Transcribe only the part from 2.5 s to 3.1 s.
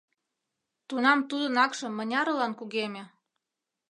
кугеме!